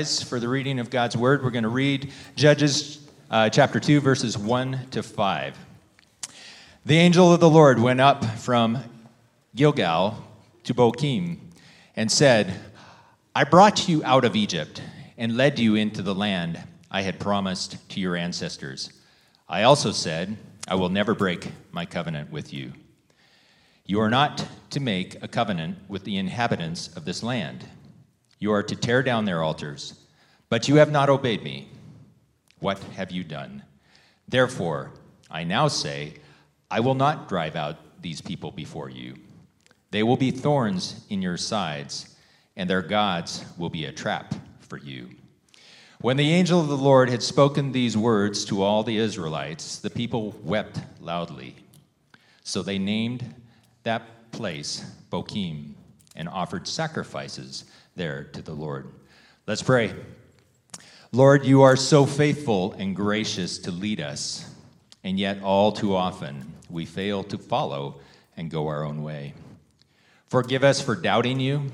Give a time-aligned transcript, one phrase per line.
[0.00, 1.44] rise for the reading of God's word.
[1.44, 5.58] We're going to read Judges uh, chapter 2, verses 1 to 5.
[6.86, 8.78] The angel of the Lord went up from
[9.54, 10.24] Gilgal
[10.64, 11.36] to Bochim
[11.96, 12.54] and said,
[13.36, 14.80] I brought you out of Egypt
[15.18, 16.58] and led you into the land
[16.90, 18.90] I had promised to your ancestors.
[19.50, 20.34] I also said,
[20.66, 22.72] I will never break my covenant with you.
[23.84, 27.66] You are not to make a covenant with the inhabitants of this land.
[28.40, 29.94] You are to tear down their altars.
[30.48, 31.68] But you have not obeyed me.
[32.58, 33.62] What have you done?
[34.26, 34.90] Therefore,
[35.30, 36.14] I now say,
[36.70, 39.14] I will not drive out these people before you.
[39.90, 42.16] They will be thorns in your sides,
[42.56, 45.10] and their gods will be a trap for you.
[46.00, 49.90] When the angel of the Lord had spoken these words to all the Israelites, the
[49.90, 51.56] people wept loudly.
[52.42, 53.34] So they named
[53.82, 55.74] that place Bochim
[56.16, 57.64] and offered sacrifices
[58.00, 58.90] there to the Lord.
[59.46, 59.92] Let's pray.
[61.12, 64.50] Lord, you are so faithful and gracious to lead us,
[65.04, 68.00] and yet all too often we fail to follow
[68.38, 69.34] and go our own way.
[70.28, 71.70] Forgive us for doubting you,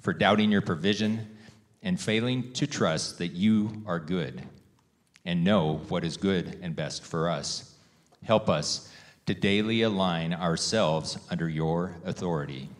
[0.00, 1.36] for doubting your provision,
[1.84, 4.42] and failing to trust that you are good
[5.24, 7.76] and know what is good and best for us.
[8.24, 8.92] Help us
[9.26, 12.70] to daily align ourselves under your authority.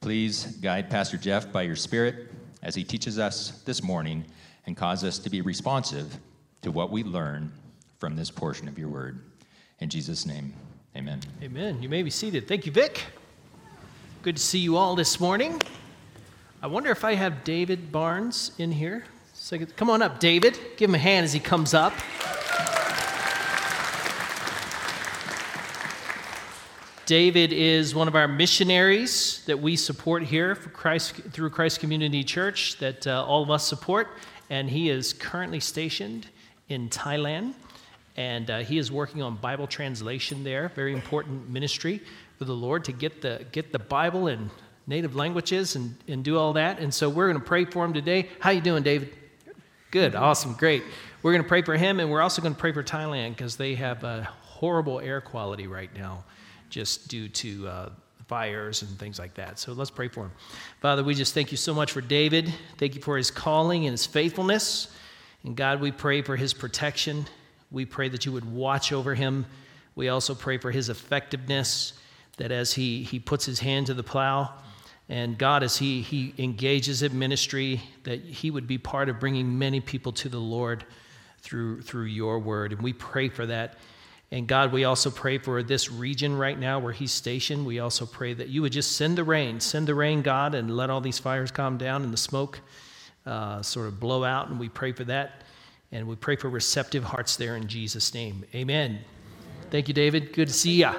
[0.00, 2.30] Please guide Pastor Jeff by your Spirit
[2.62, 4.24] as he teaches us this morning
[4.66, 6.18] and cause us to be responsive
[6.62, 7.52] to what we learn
[7.98, 9.20] from this portion of your word.
[9.80, 10.54] In Jesus' name,
[10.96, 11.20] amen.
[11.42, 11.82] Amen.
[11.82, 12.46] You may be seated.
[12.46, 13.02] Thank you, Vic.
[14.22, 15.60] Good to see you all this morning.
[16.62, 19.04] I wonder if I have David Barnes in here.
[19.32, 20.58] Second, Come on up, David.
[20.76, 21.92] Give him a hand as he comes up.
[27.08, 32.22] David is one of our missionaries that we support here for Christ, through Christ Community
[32.22, 34.08] Church, that uh, all of us support.
[34.50, 36.26] And he is currently stationed
[36.68, 37.54] in Thailand.
[38.18, 42.02] And uh, he is working on Bible translation there, very important ministry
[42.36, 44.50] for the Lord to get the, get the Bible in
[44.86, 46.78] native languages and, and do all that.
[46.78, 48.28] And so we're going to pray for him today.
[48.38, 49.16] How you doing, David?
[49.90, 50.82] Good, awesome, great.
[51.22, 53.56] We're going to pray for him, and we're also going to pray for Thailand because
[53.56, 56.24] they have a horrible air quality right now
[56.70, 57.88] just due to uh,
[58.26, 59.58] fires and things like that.
[59.58, 60.32] So let's pray for him.
[60.80, 62.52] Father, we just thank you so much for David.
[62.76, 64.94] Thank you for his calling and his faithfulness.
[65.44, 67.26] And God, we pray for his protection.
[67.70, 69.46] We pray that you would watch over him.
[69.94, 71.94] We also pray for his effectiveness,
[72.36, 74.52] that as he, he puts his hand to the plow,
[75.08, 79.58] and God, as he, he engages in ministry, that he would be part of bringing
[79.58, 80.84] many people to the Lord
[81.40, 82.72] through, through your word.
[82.72, 83.78] And we pray for that
[84.30, 87.64] and God, we also pray for this region right now where he's stationed.
[87.64, 90.76] We also pray that you would just send the rain, send the rain, God, and
[90.76, 92.60] let all these fires calm down and the smoke
[93.24, 94.50] uh, sort of blow out.
[94.50, 95.44] And we pray for that.
[95.92, 98.44] And we pray for receptive hearts there in Jesus' name.
[98.54, 98.98] Amen.
[99.70, 100.34] Thank you, David.
[100.34, 100.96] Good to see ya.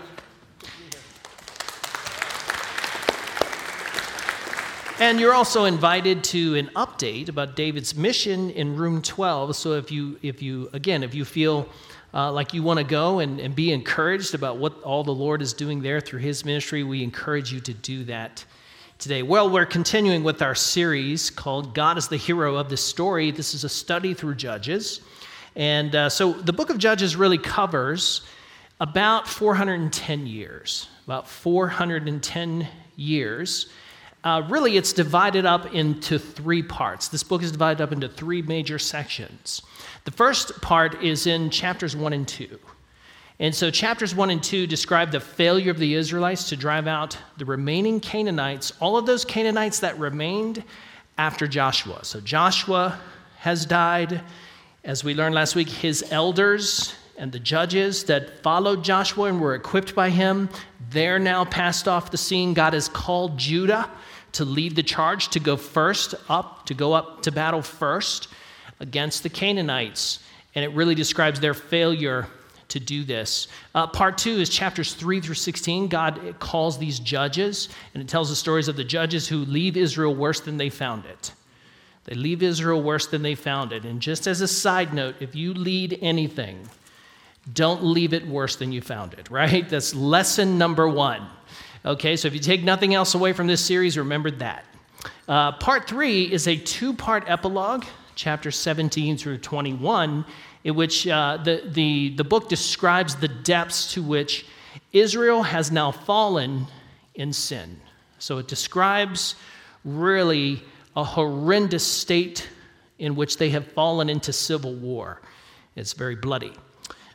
[5.00, 9.56] And you're also invited to an update about David's mission in room 12.
[9.56, 11.70] So if you, if you again, if you feel
[12.14, 15.42] uh, like you want to go and, and be encouraged about what all the Lord
[15.42, 18.44] is doing there through his ministry, we encourage you to do that
[18.98, 19.24] today.
[19.24, 23.32] Well, we're continuing with our series called God is the Hero of the Story.
[23.32, 25.02] This is a study through Judges.
[25.56, 28.22] And uh, so the book of Judges really covers
[28.80, 33.70] about 410 years, about 410 years.
[34.22, 37.08] Uh, really, it's divided up into three parts.
[37.08, 39.62] This book is divided up into three major sections.
[40.04, 42.60] The first part is in chapters 1 and 2.
[43.40, 47.18] And so, chapters 1 and 2 describe the failure of the Israelites to drive out
[47.38, 50.66] the remaining Canaanites, all of those Canaanites that remained
[51.18, 52.04] after Joshua.
[52.04, 53.00] So, Joshua
[53.38, 54.22] has died.
[54.84, 59.56] As we learned last week, his elders and the judges that followed Joshua and were
[59.56, 60.50] equipped by him,
[60.90, 62.54] they're now passed off the scene.
[62.54, 63.90] God has called Judah
[64.34, 68.28] to lead the charge, to go first up, to go up to battle first
[68.80, 70.20] against the Canaanites.
[70.56, 72.28] And it really describes their failure
[72.70, 73.48] to do this.
[73.74, 75.88] Uh, part two is chapters 3 through 16.
[75.88, 80.16] God calls these judges, and it tells the stories of the judges who leave Israel
[80.16, 81.34] worse than they found it.
[82.06, 83.86] They leave Israel worse than they found it.
[83.86, 86.70] And just as a side note, if you lead anything,
[87.54, 89.68] don't leave it worse than you found it, right?
[89.68, 91.28] That's lesson number one.
[91.86, 94.66] Okay, so if you take nothing else away from this series, remember that.
[95.30, 97.86] Uh, part three is a two part epilogue
[98.16, 100.26] chapter 17 through 21,
[100.66, 104.46] in which uh, the, the, the book describes the depths to which
[104.92, 106.68] Israel has now fallen
[107.16, 107.80] in sin.
[108.18, 109.36] So it describes
[109.86, 110.62] really
[110.98, 112.50] a horrendous state
[112.98, 115.22] in which they have fallen into civil war.
[115.78, 116.52] It's very bloody.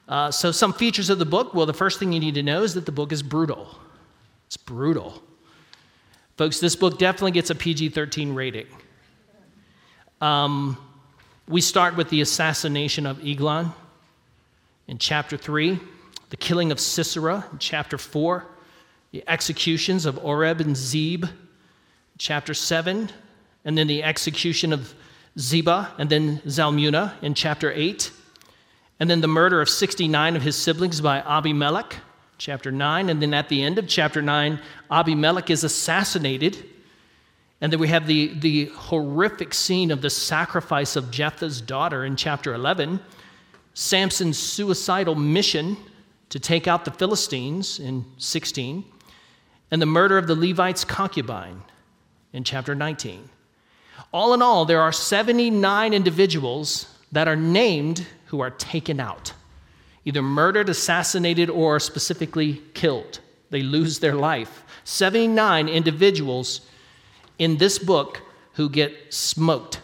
[0.09, 2.63] Uh, so, some features of the book well, the first thing you need to know
[2.63, 3.79] is that the book is brutal.
[4.55, 5.21] It's brutal.
[6.37, 8.69] Folks, this book definitely gets a PG 13 rating.
[10.21, 10.79] Um,
[11.49, 13.73] we start with the assassination of Eglon
[14.87, 15.81] in chapter 3,
[16.31, 18.47] the killing of Sisera in chapter 4,
[19.11, 21.25] the executions of Oreb and Zeb,
[22.19, 23.11] chapter 7,
[23.65, 24.95] and then the execution of
[25.37, 28.09] Zebah and then Zalmunna in chapter 8,
[29.01, 31.97] and then the murder of 69 of his siblings by Abimelech,
[32.45, 34.61] chapter 9, and then at the end of chapter 9,
[34.91, 36.63] Abimelech is assassinated.
[37.63, 42.17] And then we have the, the horrific scene of the sacrifice of Jephthah's daughter in
[42.17, 43.01] chapter 11,
[43.73, 45.79] Samson's suicidal mission
[46.29, 48.85] to take out the Philistines in 16,
[49.71, 51.63] and the murder of the Levite's concubine
[52.35, 53.27] in chapter 19.
[54.13, 59.33] All in all, there are 79 individuals that are named who are taken out,
[60.05, 63.21] either murdered, assassinated, or specifically killed.
[63.51, 64.65] They lose their life.
[64.85, 66.61] 79 individuals
[67.39, 68.23] in this book
[68.55, 69.81] who get smoked.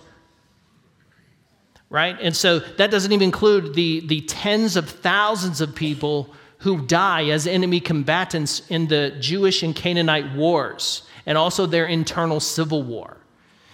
[1.89, 2.17] Right?
[2.21, 7.29] And so that doesn't even include the, the tens of thousands of people who die
[7.31, 13.17] as enemy combatants in the Jewish and Canaanite wars and also their internal civil war.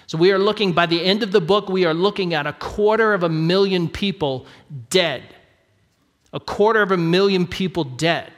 [0.06, 2.52] So we are looking, by the end of the book, we are looking at a
[2.52, 4.46] quarter of a million people
[4.88, 5.22] dead.
[6.36, 8.30] A quarter of a million people dead.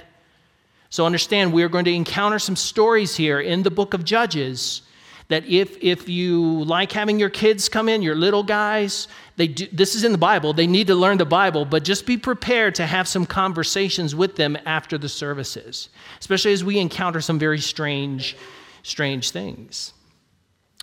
[0.89, 4.83] So understand, we are going to encounter some stories here in the book of Judges
[5.27, 9.67] that if, if you like having your kids come in, your little guys, they do,
[9.73, 12.77] this is in the Bible, they need to learn the Bible, but just be prepared
[12.77, 15.89] to have some conversations with them after the services,
[16.21, 18.37] especially as we encounter some very strange,
[18.85, 19.93] strange things.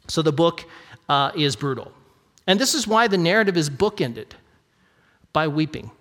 [0.08, 0.66] So the book
[1.08, 1.94] uh, is brutal.
[2.46, 4.34] And this is why the narrative is bookended
[5.32, 5.92] by weeping.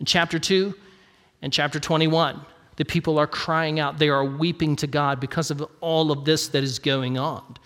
[0.00, 0.74] In chapter 2
[1.42, 2.40] and chapter 21,
[2.76, 3.98] the people are crying out.
[3.98, 7.56] They are weeping to God because of all of this that is going on.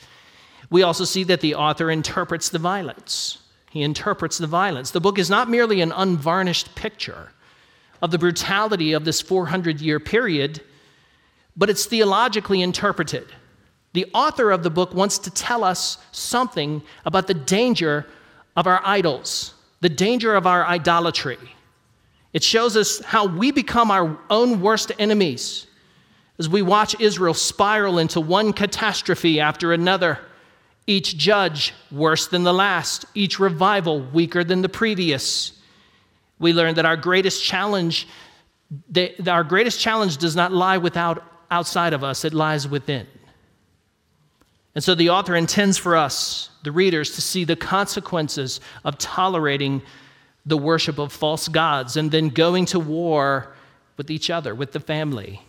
[0.70, 3.38] We also see that the author interprets the violence.
[3.70, 4.90] He interprets the violence.
[4.90, 7.32] The book is not merely an unvarnished picture
[8.00, 10.62] of the brutality of this 400 year period,
[11.56, 13.28] but it's theologically interpreted.
[13.92, 18.06] The author of the book wants to tell us something about the danger
[18.56, 21.38] of our idols, the danger of our idolatry.
[22.32, 25.66] It shows us how we become our own worst enemies
[26.38, 30.18] as we watch Israel spiral into one catastrophe after another,
[30.86, 35.52] each judge worse than the last, each revival weaker than the previous.
[36.38, 38.08] We learn that our greatest challenge,
[39.26, 43.06] our greatest challenge does not lie without outside of us, it lies within.
[44.74, 49.82] And so the author intends for us, the readers, to see the consequences of tolerating
[50.44, 53.54] the worship of false gods and then going to war
[53.96, 55.42] with each other, with the family.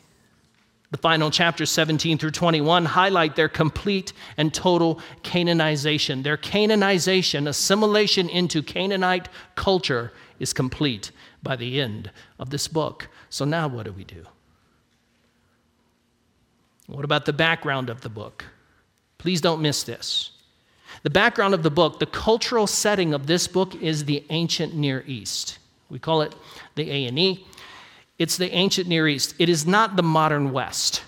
[0.91, 6.21] The final chapters 17 through 21 highlight their complete and total Canaanization.
[6.21, 11.11] Their Canaanization, assimilation into Canaanite culture, is complete
[11.41, 13.07] by the end of this book.
[13.29, 14.23] So now what do we do?
[16.85, 18.45] What about the background of the book?
[19.17, 20.32] Please don't miss this.
[21.03, 25.03] The background of the book, the cultural setting of this book is the ancient Near
[25.05, 25.59] East.
[25.89, 26.33] We call it
[26.75, 27.45] the A&E.
[28.17, 29.35] It's the ancient Near East.
[29.37, 31.03] It is not the modern West.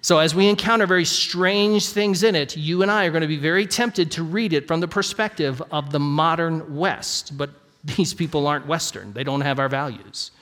[0.00, 3.26] So, as we encounter very strange things in it, you and I are going to
[3.26, 7.38] be very tempted to read it from the perspective of the modern West.
[7.38, 7.50] But
[7.84, 10.32] these people aren't Western, they don't have our values.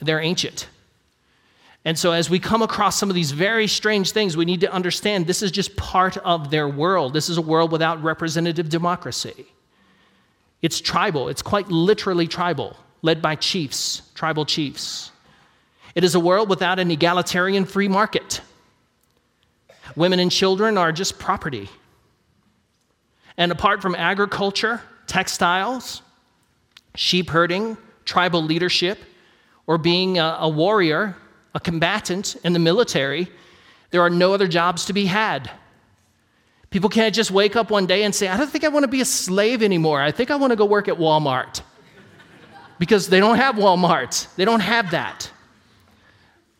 [0.00, 0.68] They're ancient.
[1.84, 4.72] And so, as we come across some of these very strange things, we need to
[4.72, 7.12] understand this is just part of their world.
[7.12, 9.46] This is a world without representative democracy.
[10.62, 15.10] It's tribal, it's quite literally tribal, led by chiefs, tribal chiefs.
[15.94, 18.40] It is a world without an egalitarian free market.
[19.94, 21.68] Women and children are just property.
[23.36, 26.00] And apart from agriculture, textiles,
[26.94, 27.76] sheep herding,
[28.06, 28.98] tribal leadership,
[29.66, 31.14] or being a, a warrior,
[31.54, 33.28] a combatant in the military,
[33.90, 35.50] there are no other jobs to be had.
[36.70, 38.88] People can't just wake up one day and say, I don't think I want to
[38.88, 40.00] be a slave anymore.
[40.00, 41.60] I think I want to go work at Walmart.
[42.78, 45.30] because they don't have Walmart, they don't have that.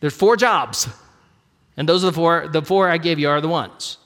[0.00, 0.88] There's four jobs.
[1.76, 3.98] And those are the four, the four I gave you are the ones.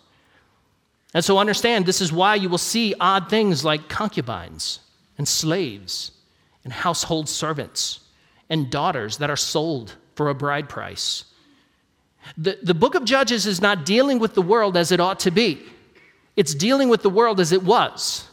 [1.12, 4.80] And so understand this is why you will see odd things like concubines
[5.18, 6.12] and slaves
[6.64, 8.00] and household servants
[8.48, 11.24] and daughters that are sold for a bride price.
[12.36, 15.30] The, the book of Judges is not dealing with the world as it ought to
[15.30, 15.62] be,
[16.36, 18.28] it's dealing with the world as it was.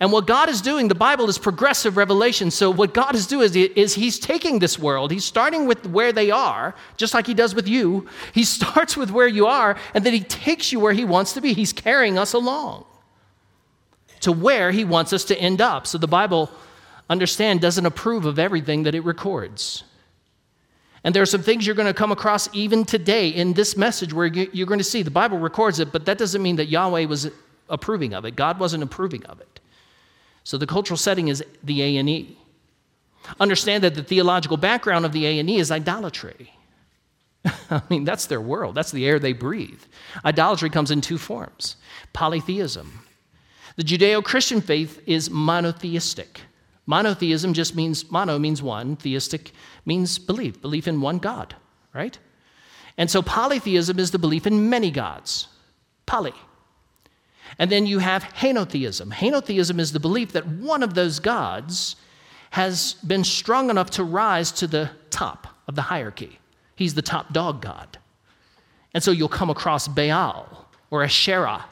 [0.00, 2.50] And what God is doing, the Bible is progressive revelation.
[2.50, 6.12] So, what God is doing is, is, He's taking this world, He's starting with where
[6.12, 8.08] they are, just like He does with you.
[8.34, 11.40] He starts with where you are, and then He takes you where He wants to
[11.40, 11.54] be.
[11.54, 12.84] He's carrying us along
[14.20, 15.86] to where He wants us to end up.
[15.86, 16.50] So, the Bible,
[17.08, 19.84] understand, doesn't approve of everything that it records.
[21.06, 24.12] And there are some things you're going to come across even today in this message
[24.12, 27.04] where you're going to see the Bible records it, but that doesn't mean that Yahweh
[27.04, 27.30] was
[27.68, 28.34] approving of it.
[28.34, 29.60] God wasn't approving of it.
[30.42, 32.36] So the cultural setting is the A and E.
[33.38, 36.52] Understand that the theological background of the A and E is idolatry.
[37.70, 38.74] I mean, that's their world.
[38.74, 39.82] That's the air they breathe.
[40.24, 41.76] Idolatry comes in two forms
[42.14, 43.06] polytheism.
[43.76, 46.40] The Judeo Christian faith is monotheistic.
[46.86, 49.50] Monotheism just means, mono means one, theistic
[49.84, 51.54] means belief, belief in one God,
[51.92, 52.16] right?
[52.96, 55.48] And so polytheism is the belief in many gods.
[56.06, 56.34] Poly.
[57.58, 59.12] And then you have henotheism.
[59.12, 61.96] Henotheism is the belief that one of those gods
[62.50, 66.38] has been strong enough to rise to the top of the hierarchy.
[66.76, 67.98] He's the top dog god.
[68.94, 71.64] And so you'll come across Baal or Asherah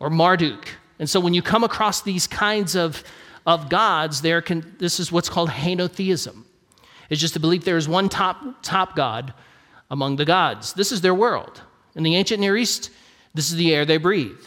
[0.00, 0.68] or Marduk.
[0.98, 3.04] And so when you come across these kinds of,
[3.46, 6.44] of gods, there can, this is what's called henotheism.
[7.10, 9.34] It's just a belief there is one top, top god
[9.90, 10.72] among the gods.
[10.72, 11.60] This is their world.
[11.94, 12.90] In the ancient Near East,
[13.34, 14.40] this is the air they breathe.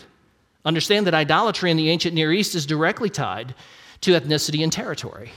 [0.64, 3.54] Understand that idolatry in the ancient Near East is directly tied
[4.02, 5.32] to ethnicity and territory.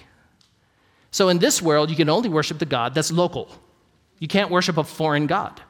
[1.11, 3.51] So in this world, you can only worship the God that's local.
[4.19, 5.61] You can't worship a foreign God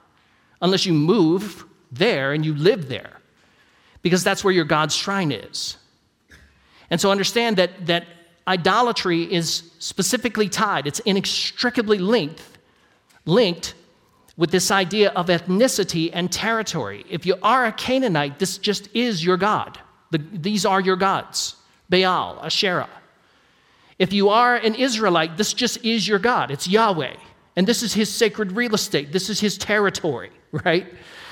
[0.61, 3.21] unless you move there and you live there,
[4.02, 5.76] because that's where your God's shrine is.
[6.90, 8.07] And so understand that, that
[8.47, 12.42] idolatry is specifically tied, it's inextricably linked,
[13.26, 13.75] linked
[14.37, 17.04] with this idea of ethnicity and territory.
[17.11, 19.78] If you are a Canaanite, this just is your God.
[20.11, 21.57] The, these are your gods
[21.90, 22.88] Baal, Asherah.
[23.99, 26.50] If you are an Israelite, this just is your God.
[26.50, 27.16] It's Yahweh.
[27.57, 29.11] And this is his sacred real estate.
[29.11, 30.87] This is his territory, right?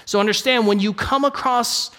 [0.05, 1.91] So understand when you come across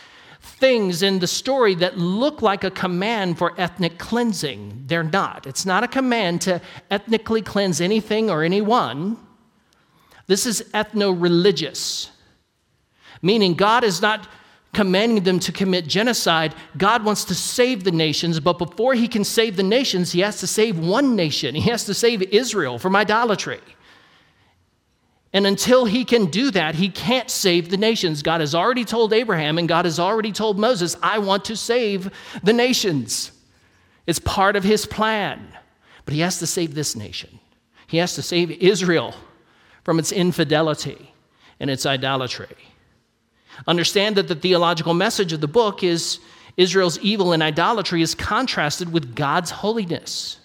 [0.60, 5.46] things in the story that look like a command for ethnic cleansing, they're not.
[5.46, 9.18] It's not a command to ethnically cleanse anything or anyone.
[10.26, 12.10] This is ethno religious,
[13.22, 14.28] meaning God is not
[14.74, 16.54] commanding them to commit genocide.
[16.78, 20.40] God wants to save the nations, but before he can save the nations, he has
[20.40, 21.56] to save one nation.
[21.56, 23.62] He has to save Israel from idolatry.
[25.38, 28.24] And until he can do that, he can't save the nations.
[28.24, 32.10] God has already told Abraham and God has already told Moses, I want to save
[32.42, 33.32] the nations.
[34.08, 35.48] It's part of his plan.
[36.06, 37.40] But he has to save this nation,
[37.86, 39.14] he has to save Israel
[39.84, 41.14] from its infidelity
[41.60, 42.58] and its idolatry.
[43.68, 46.18] Understand that the theological message of the book is
[46.58, 50.40] Israel's evil and idolatry is contrasted with God's holiness.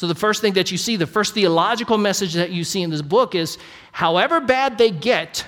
[0.00, 2.88] So, the first thing that you see, the first theological message that you see in
[2.88, 3.58] this book is
[3.92, 5.44] however bad they get,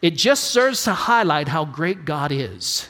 [0.00, 2.88] it just serves to highlight how great God is.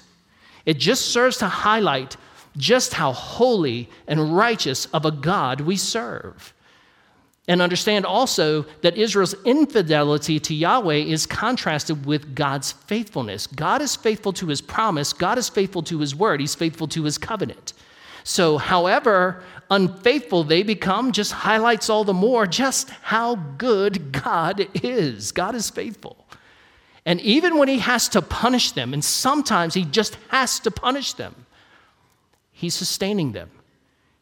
[0.67, 2.19] It just serves to highlight
[2.59, 6.53] just how holy and righteous of a God we serve.
[7.49, 13.47] And understand also that Israel's infidelity to Yahweh is contrasted with God's faithfulness.
[13.47, 17.05] God is faithful to his promise, God is faithful to his word, he's faithful to
[17.05, 17.73] his covenant.
[18.23, 25.33] So, however unfaithful they become, just highlights all the more just how good God is.
[25.33, 26.27] God is faithful.
[27.07, 31.15] And even when he has to punish them, and sometimes he just has to punish
[31.15, 31.47] them,
[32.53, 33.51] he's sustaining them.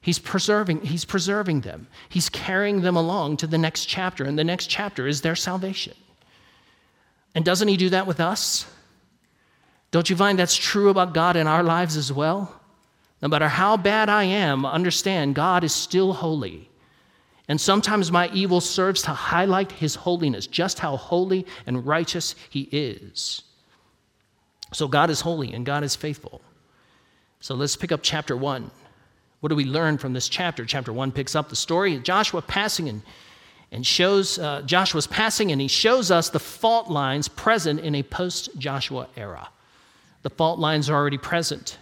[0.00, 1.88] He's preserving, he's preserving them.
[2.08, 5.94] He's carrying them along to the next chapter, and the next chapter is their salvation.
[7.34, 8.66] And doesn't he do that with us?
[9.90, 12.57] Don't you find that's true about God in our lives as well?
[13.20, 16.70] No matter how bad I am, understand God is still holy.
[17.48, 22.68] And sometimes my evil serves to highlight his holiness, just how holy and righteous he
[22.70, 23.42] is.
[24.72, 26.42] So God is holy and God is faithful.
[27.40, 28.70] So let's pick up chapter 1.
[29.40, 30.64] What do we learn from this chapter?
[30.64, 33.02] Chapter 1 picks up the story of Joshua passing and,
[33.72, 38.02] and shows uh, Joshua's passing, and he shows us the fault lines present in a
[38.02, 39.48] post Joshua era.
[40.22, 41.78] The fault lines are already present.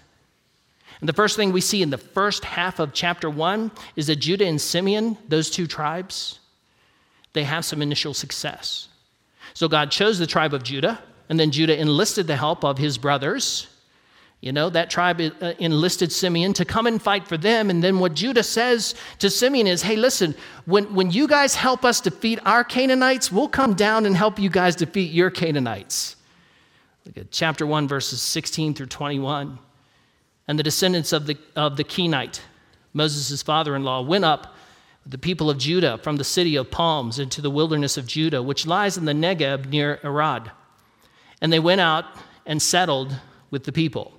[1.01, 4.17] And the first thing we see in the first half of chapter 1 is that
[4.17, 6.41] Judah and Simeon, those two tribes,
[7.33, 8.89] they have some initial success.
[9.55, 12.99] So God chose the tribe of Judah, and then Judah enlisted the help of his
[12.99, 13.69] brothers
[14.41, 17.71] you know, that tribe uh, enlisted Simeon to come and fight for them.
[17.71, 20.35] And then what Judah says to Simeon is, hey, listen,
[20.67, 24.51] when, when you guys help us defeat our Canaanites, we'll come down and help you
[24.51, 26.17] guys defeat your Canaanites.
[27.07, 29.59] Look at chapter 1, verses 16 through 21.
[30.49, 32.41] And the descendants of the, of the Kenite,
[32.93, 34.55] Moses' father in law, went up
[35.05, 38.43] with the people of Judah from the city of palms into the wilderness of Judah,
[38.43, 40.51] which lies in the Negeb near Arad.
[41.41, 42.05] And they went out
[42.45, 43.17] and settled
[43.51, 44.15] with the people.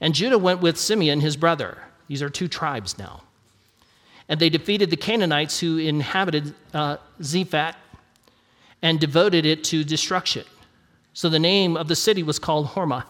[0.00, 1.78] And Judah went with Simeon, his brother.
[2.08, 3.22] These are two tribes now.
[4.28, 7.76] And they defeated the Canaanites who inhabited uh, Zephath
[8.82, 10.44] and devoted it to destruction.
[11.12, 13.04] So the name of the city was called Hormah.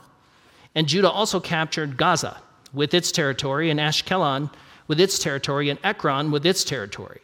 [0.74, 2.40] And Judah also captured Gaza
[2.72, 4.50] with its territory, and Ashkelon
[4.88, 7.20] with its territory, and Ekron with its territory.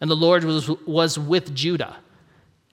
[0.00, 1.96] And the Lord was, was with Judah.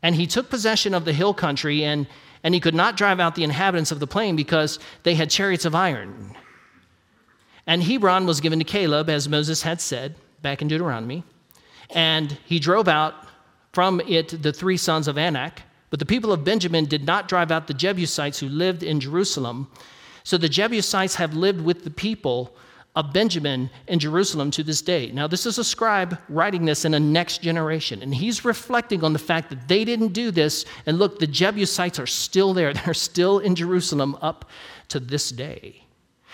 [0.04, 2.08] And he took possession of the hill country, and,
[2.44, 5.66] and he could not drive out the inhabitants of the plain because they had chariots
[5.66, 6.36] of iron.
[7.68, 11.24] And Hebron was given to Caleb, as Moses had said back in Deuteronomy.
[11.92, 13.14] And he drove out
[13.72, 15.62] from it the three sons of Anak.
[15.90, 19.68] But the people of Benjamin did not drive out the Jebusites who lived in Jerusalem.
[20.24, 22.56] So the Jebusites have lived with the people
[22.96, 25.12] of Benjamin in Jerusalem to this day.
[25.12, 29.14] Now, this is a scribe writing this in a next generation, and he's reflecting on
[29.14, 30.66] the fact that they didn't do this.
[30.86, 34.50] And look, the Jebusites are still there, they're still in Jerusalem up
[34.90, 35.84] to this day.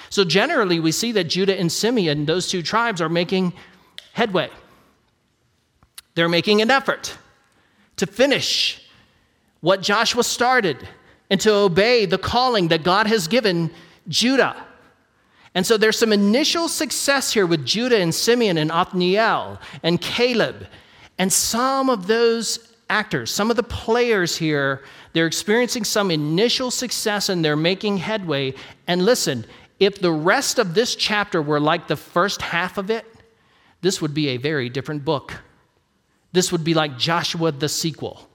[0.09, 3.53] So, generally, we see that Judah and Simeon, those two tribes, are making
[4.13, 4.49] headway.
[6.15, 7.15] They're making an effort
[7.97, 8.87] to finish
[9.59, 10.87] what Joshua started
[11.29, 13.71] and to obey the calling that God has given
[14.07, 14.55] Judah.
[15.53, 20.67] And so there's some initial success here with Judah and Simeon and Othniel and Caleb.
[21.17, 27.29] And some of those actors, some of the players here, they're experiencing some initial success
[27.29, 28.53] and they're making headway.
[28.85, 29.45] And listen,
[29.79, 33.05] if the rest of this chapter were like the first half of it,
[33.81, 35.33] this would be a very different book.
[36.33, 38.26] This would be like Joshua the sequel.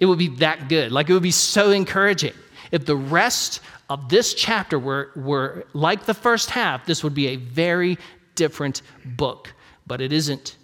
[0.00, 0.92] It would be that good.
[0.92, 2.34] Like it would be so encouraging.
[2.70, 7.28] If the rest of this chapter were, were like the first half, this would be
[7.28, 7.98] a very
[8.34, 9.54] different book.
[9.86, 10.56] But it isn't.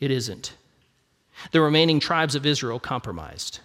[0.00, 0.54] It isn't.
[1.52, 3.60] The remaining tribes of Israel compromised.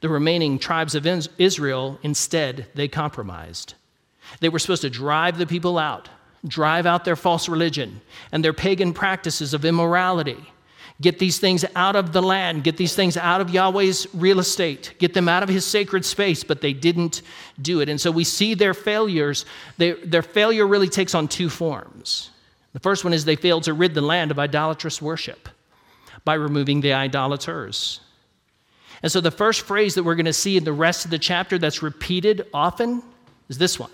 [0.00, 1.06] The remaining tribes of
[1.38, 3.74] Israel, instead, they compromised.
[4.40, 6.08] They were supposed to drive the people out,
[6.46, 8.00] drive out their false religion
[8.32, 10.52] and their pagan practices of immorality
[11.02, 14.94] Get these things out of the land, get these things out of Yahweh's real estate,
[14.98, 17.22] get them out of his sacred space, but they didn't
[17.60, 17.88] do it.
[17.88, 19.44] And so we see their failures.
[19.78, 22.30] Their failure really takes on two forms.
[22.72, 25.48] The first one is they failed to rid the land of idolatrous worship
[26.24, 28.00] by removing the idolaters.
[29.02, 31.18] And so the first phrase that we're going to see in the rest of the
[31.18, 33.02] chapter that's repeated often
[33.48, 33.90] is this one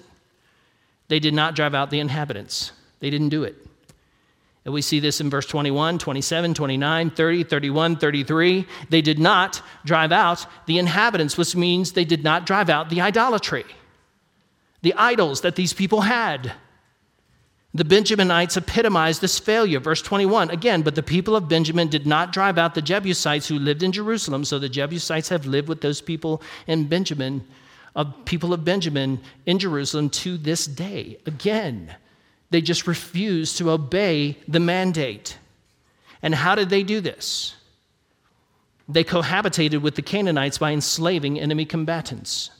[1.08, 3.67] They did not drive out the inhabitants, they didn't do it.
[4.68, 8.66] And we see this in verse 21, 27, 29, 30, 31, 33.
[8.90, 13.00] They did not drive out the inhabitants, which means they did not drive out the
[13.00, 13.64] idolatry,
[14.82, 16.52] the idols that these people had.
[17.72, 19.80] The Benjaminites epitomized this failure.
[19.80, 23.58] Verse 21 again, but the people of Benjamin did not drive out the Jebusites who
[23.58, 24.44] lived in Jerusalem.
[24.44, 27.42] So the Jebusites have lived with those people in Benjamin,
[27.96, 31.16] of people of Benjamin in Jerusalem to this day.
[31.24, 31.96] Again,
[32.50, 35.38] they just refused to obey the mandate.
[36.22, 37.54] And how did they do this?
[38.88, 42.50] They cohabitated with the Canaanites by enslaving enemy combatants.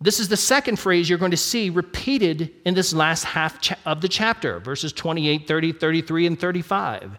[0.00, 4.00] This is the second phrase you're going to see repeated in this last half of
[4.00, 7.16] the chapter, verses 28, 30, 33, and 35.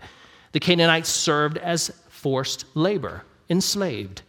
[0.52, 4.24] The Canaanites served as forced labor, enslaved.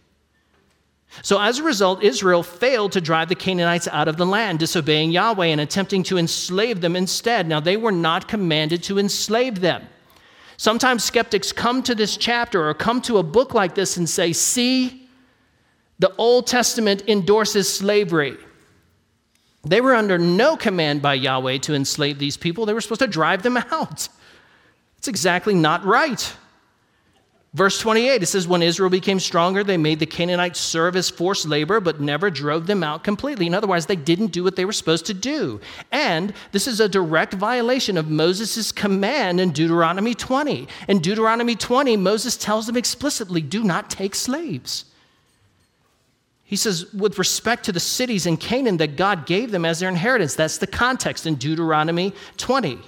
[1.23, 5.11] So, as a result, Israel failed to drive the Canaanites out of the land, disobeying
[5.11, 7.47] Yahweh and attempting to enslave them instead.
[7.47, 9.87] Now, they were not commanded to enslave them.
[10.57, 14.33] Sometimes skeptics come to this chapter or come to a book like this and say,
[14.33, 15.09] See,
[15.99, 18.37] the Old Testament endorses slavery.
[19.65, 23.07] They were under no command by Yahweh to enslave these people, they were supposed to
[23.07, 24.09] drive them out.
[24.99, 26.35] It's exactly not right.
[27.55, 31.47] Verse 28, it says, When Israel became stronger, they made the Canaanites serve as forced
[31.47, 33.47] labor, but never drove them out completely.
[33.47, 35.61] In other words, they didn't do what they were supposed to do.
[35.93, 40.67] And this is a direct violation of Moses' command in Deuteronomy 20.
[40.89, 44.87] In Deuteronomy 20, Moses tells them explicitly do not take slaves.
[46.43, 49.89] He says, with respect to the cities in Canaan that God gave them as their
[49.89, 52.81] inheritance, that's the context in Deuteronomy 20.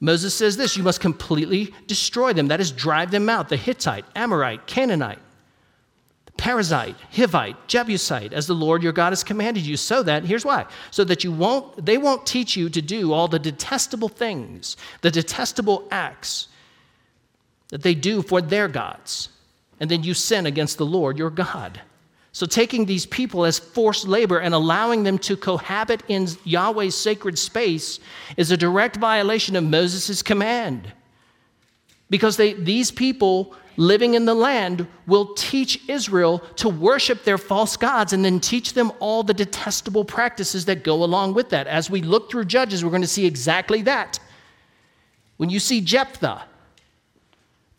[0.00, 4.06] Moses says this you must completely destroy them, that is, drive them out the Hittite,
[4.16, 5.18] Amorite, Canaanite,
[6.38, 10.64] Perizzite, Hivite, Jebusite, as the Lord your God has commanded you, so that, here's why,
[10.90, 15.10] so that you won't, they won't teach you to do all the detestable things, the
[15.10, 16.48] detestable acts
[17.68, 19.28] that they do for their gods,
[19.78, 21.82] and then you sin against the Lord your God.
[22.32, 27.38] So, taking these people as forced labor and allowing them to cohabit in Yahweh's sacred
[27.38, 27.98] space
[28.36, 30.92] is a direct violation of Moses' command.
[32.08, 37.76] Because they, these people living in the land will teach Israel to worship their false
[37.76, 41.66] gods and then teach them all the detestable practices that go along with that.
[41.66, 44.20] As we look through Judges, we're going to see exactly that.
[45.36, 46.44] When you see Jephthah,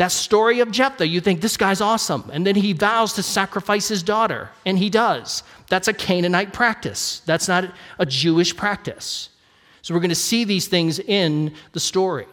[0.01, 2.27] that story of Jephthah, you think this guy's awesome.
[2.33, 5.43] And then he vows to sacrifice his daughter, and he does.
[5.69, 9.29] That's a Canaanite practice, that's not a Jewish practice.
[9.83, 12.25] So we're going to see these things in the story.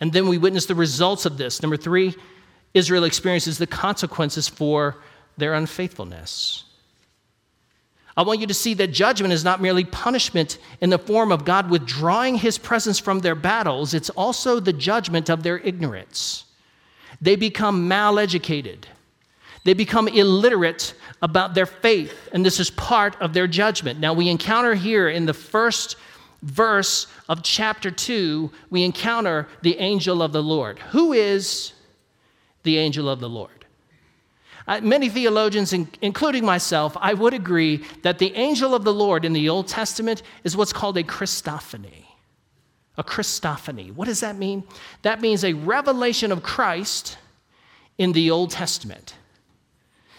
[0.00, 1.62] And then we witness the results of this.
[1.62, 2.14] Number three,
[2.74, 4.98] Israel experiences the consequences for
[5.38, 6.64] their unfaithfulness.
[8.16, 11.44] I want you to see that judgment is not merely punishment in the form of
[11.44, 16.44] God withdrawing his presence from their battles, it's also the judgment of their ignorance.
[17.20, 18.86] They become maleducated,
[19.64, 24.00] they become illiterate about their faith, and this is part of their judgment.
[24.00, 25.96] Now, we encounter here in the first
[26.42, 30.80] verse of chapter 2, we encounter the angel of the Lord.
[30.90, 31.72] Who is
[32.64, 33.61] the angel of the Lord?
[34.66, 39.24] Uh, many theologians, in, including myself, I would agree that the angel of the Lord
[39.24, 42.04] in the Old Testament is what's called a Christophany.
[42.96, 43.92] A Christophany.
[43.92, 44.64] What does that mean?
[45.02, 47.16] That means a revelation of Christ
[47.98, 49.14] in the Old Testament.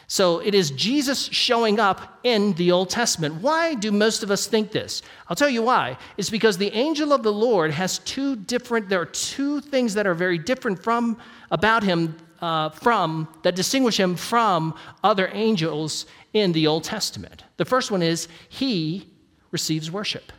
[0.08, 3.42] So it is Jesus showing up in the Old Testament.
[3.42, 5.02] Why do most of us think this?
[5.28, 5.98] I'll tell you why.
[6.18, 10.06] It's because the angel of the Lord has two different, there are two things that
[10.06, 11.18] are very different from
[11.50, 17.46] about him uh, from, that distinguish him from other angels in the Old Testament.
[17.56, 19.08] The first one is he
[19.52, 20.34] receives worship.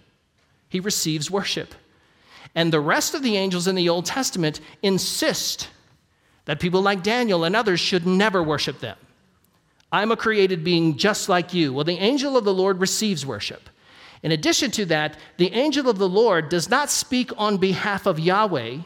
[0.68, 1.74] He receives worship.
[2.54, 5.70] And the rest of the angels in the Old Testament insist
[6.44, 8.98] that people like Daniel and others should never worship them.
[9.90, 11.72] I'm a created being just like you.
[11.72, 13.70] Well, the angel of the Lord receives worship.
[14.22, 18.18] In addition to that, the angel of the Lord does not speak on behalf of
[18.20, 18.80] Yahweh,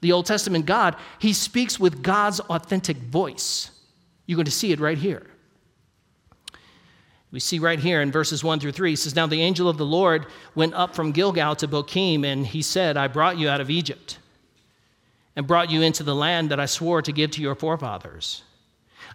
[0.00, 3.70] the Old Testament God, he speaks with God's authentic voice.
[4.26, 5.26] You're going to see it right here.
[7.30, 9.76] We see right here in verses 1 through 3, he says, Now the angel of
[9.76, 13.60] the Lord went up from Gilgal to Bochim, and he said, I brought you out
[13.60, 14.18] of Egypt
[15.36, 18.42] and brought you into the land that I swore to give to your forefathers.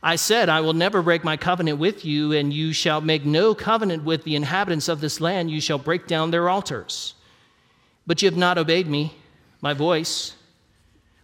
[0.01, 3.55] I said, I will never break my covenant with you, and you shall make no
[3.55, 5.49] covenant with the inhabitants of this land.
[5.49, 7.15] You shall break down their altars.
[8.05, 9.15] But you have not obeyed me,
[9.61, 10.35] my voice.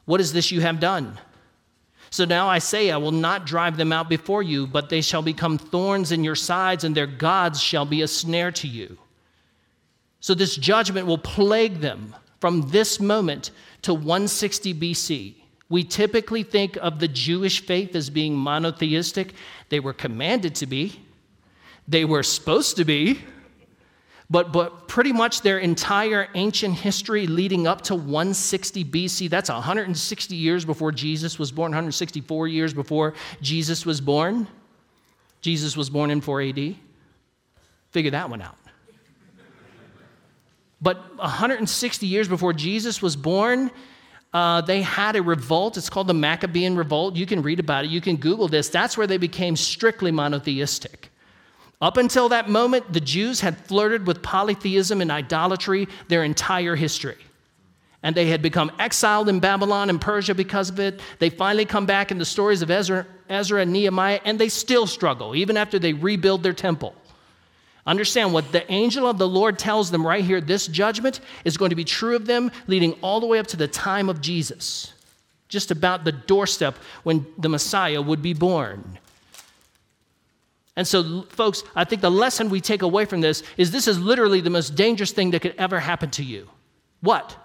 [0.10, 1.20] What is this you have done?
[2.10, 5.22] So now I say, I will not drive them out before you, but they shall
[5.22, 8.98] become thorns in your sides, and their gods shall be a snare to you.
[10.20, 13.52] So this judgment will plague them from this moment
[13.84, 15.36] to 160 BC.
[15.70, 19.36] We typically think of the Jewish faith as being monotheistic.
[19.70, 21.04] They were commanded to be,
[21.88, 23.20] they were supposed to be,
[24.30, 30.36] but, but pretty much their entire ancient history leading up to 160 BC, that's 160
[30.36, 34.48] years before Jesus was born, 164 years before Jesus was born.
[35.42, 36.76] Jesus was born in 4 AD.
[37.92, 38.58] Figure that one out.
[40.82, 43.72] But 160 years before Jesus was born,
[44.32, 45.76] uh, they had a revolt.
[45.76, 47.16] It's called the Maccabean Revolt.
[47.16, 47.92] You can read about it.
[47.92, 48.70] You can Google this.
[48.70, 51.12] That's where they became strictly monotheistic.
[51.82, 57.18] Up until that moment, the Jews had flirted with polytheism and idolatry their entire history.
[58.04, 61.02] And they had become exiled in Babylon and Persia because of it.
[61.20, 64.88] They finally come back in the stories of Ezra, Ezra and Nehemiah, and they still
[64.88, 66.96] struggle, even after they rebuild their temple.
[67.86, 71.70] Understand what the angel of the Lord tells them right here this judgment is going
[71.70, 74.94] to be true of them leading all the way up to the time of Jesus,
[75.48, 79.00] just about the doorstep when the Messiah would be born.
[80.80, 84.00] And so, folks, I think the lesson we take away from this is this is
[84.00, 86.48] literally the most dangerous thing that could ever happen to you.
[87.02, 87.36] What?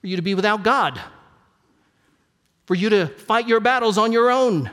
[0.00, 1.00] For you to be without God,
[2.66, 4.70] for you to fight your battles on your own,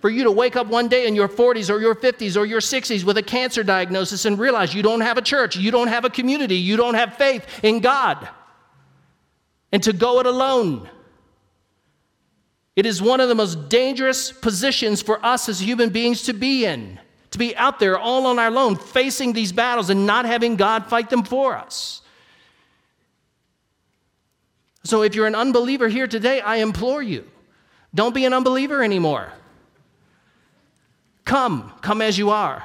[0.00, 2.60] for you to wake up one day in your 40s or your 50s or your
[2.60, 6.04] 60s with a cancer diagnosis and realize you don't have a church, you don't have
[6.04, 8.28] a community, you don't have faith in God,
[9.70, 10.90] and to go it alone.
[12.80, 16.64] It is one of the most dangerous positions for us as human beings to be
[16.64, 16.98] in,
[17.30, 20.86] to be out there all on our own, facing these battles and not having God
[20.86, 22.00] fight them for us.
[24.82, 27.26] So, if you're an unbeliever here today, I implore you
[27.94, 29.30] don't be an unbeliever anymore.
[31.26, 32.64] Come, come as you are.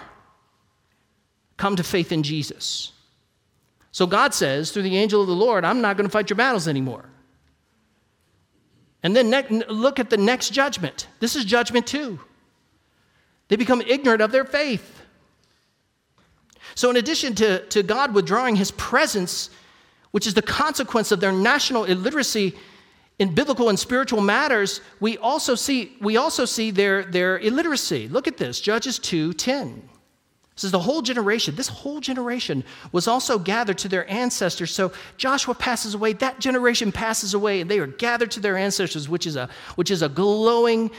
[1.58, 2.94] Come to faith in Jesus.
[3.92, 6.38] So, God says through the angel of the Lord, I'm not going to fight your
[6.38, 7.10] battles anymore.
[9.06, 11.08] And then ne- look at the next judgment.
[11.20, 12.20] This is judgment two.
[13.50, 15.00] They become ignorant of their faith.
[16.74, 19.52] So, in addition to, to God withdrawing his presence,
[20.10, 22.56] which is the consequence of their national illiteracy
[23.20, 28.08] in biblical and spiritual matters, we also see, we also see their, their illiteracy.
[28.08, 29.88] Look at this Judges 2 10.
[30.56, 31.56] This is the whole generation.
[31.56, 32.64] This whole generation
[32.94, 34.74] was also gathered to their ancestors.
[34.74, 39.10] So Joshua passes away, that generation passes away, and they are gathered to their ancestors,
[39.10, 40.92] which is a, which is a glowing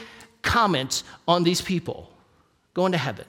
[0.43, 2.11] comment on these people
[2.75, 3.25] going to heaven.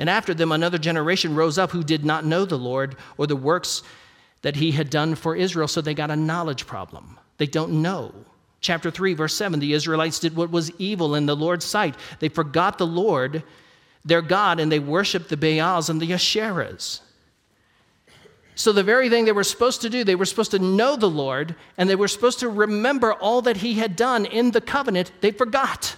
[0.00, 3.36] And after them, another generation rose up who did not know the Lord or the
[3.36, 3.82] works
[4.42, 7.18] that he had done for Israel, so they got a knowledge problem.
[7.36, 8.12] They don't know.
[8.60, 11.94] Chapter 3, verse 7 the Israelites did what was evil in the Lord's sight.
[12.18, 13.44] They forgot the Lord
[14.04, 17.00] their God and they worshiped the Baals and the Asherahs.
[18.54, 21.08] So, the very thing they were supposed to do, they were supposed to know the
[21.08, 25.12] Lord and they were supposed to remember all that He had done in the covenant,
[25.20, 25.96] they forgot.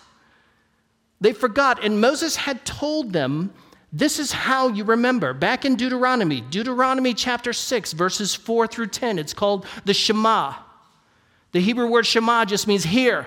[1.20, 1.82] They forgot.
[1.82, 3.52] And Moses had told them,
[3.92, 5.32] This is how you remember.
[5.32, 10.54] Back in Deuteronomy, Deuteronomy chapter 6, verses 4 through 10, it's called the Shema.
[11.52, 13.26] The Hebrew word Shema just means hear,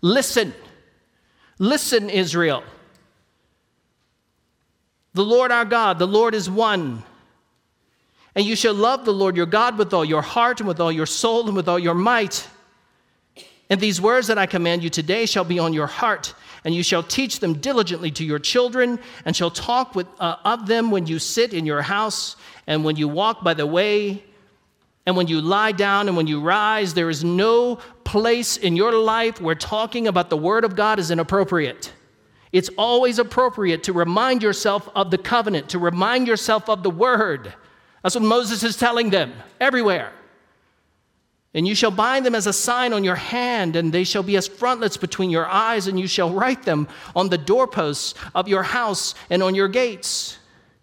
[0.00, 0.54] listen.
[1.58, 2.64] Listen, Israel.
[5.14, 7.02] The Lord our God, the Lord is one.
[8.34, 10.92] And you shall love the Lord your God with all your heart and with all
[10.92, 12.48] your soul and with all your might.
[13.68, 16.82] And these words that I command you today shall be on your heart, and you
[16.82, 21.06] shall teach them diligently to your children, and shall talk with, uh, of them when
[21.06, 24.24] you sit in your house, and when you walk by the way,
[25.06, 26.94] and when you lie down, and when you rise.
[26.94, 31.10] There is no place in your life where talking about the Word of God is
[31.10, 31.92] inappropriate.
[32.52, 37.52] It's always appropriate to remind yourself of the covenant, to remind yourself of the word.
[38.02, 40.12] That's what Moses is telling them everywhere.
[41.52, 44.36] And you shall bind them as a sign on your hand, and they shall be
[44.36, 46.86] as frontlets between your eyes, and you shall write them
[47.16, 50.38] on the doorposts of your house and on your gates.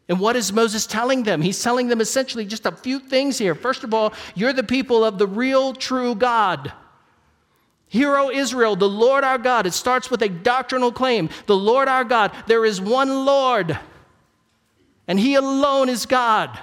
[0.09, 1.41] And what is Moses telling them?
[1.41, 3.55] He's telling them essentially just a few things here.
[3.55, 6.71] First of all, you're the people of the real, true God.
[7.97, 9.65] Hear, O Israel, the Lord our God.
[9.65, 11.29] It starts with a doctrinal claim.
[11.47, 13.79] The Lord our God, there is one Lord,
[15.07, 16.59] and He alone is God.